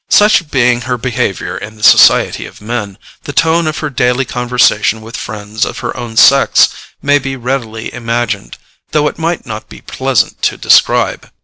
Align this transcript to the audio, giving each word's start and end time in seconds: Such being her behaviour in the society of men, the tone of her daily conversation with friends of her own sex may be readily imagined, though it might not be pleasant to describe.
Such 0.09 0.49
being 0.49 0.81
her 0.81 0.97
behaviour 0.97 1.55
in 1.55 1.75
the 1.75 1.83
society 1.83 2.47
of 2.47 2.59
men, 2.59 2.97
the 3.25 3.33
tone 3.33 3.67
of 3.67 3.77
her 3.85 3.91
daily 3.91 4.25
conversation 4.25 5.01
with 5.01 5.15
friends 5.15 5.63
of 5.63 5.77
her 5.85 5.95
own 5.95 6.17
sex 6.17 6.69
may 7.03 7.19
be 7.19 7.35
readily 7.35 7.93
imagined, 7.93 8.57
though 8.93 9.07
it 9.07 9.19
might 9.19 9.45
not 9.45 9.69
be 9.69 9.81
pleasant 9.81 10.41
to 10.41 10.57
describe. 10.57 11.29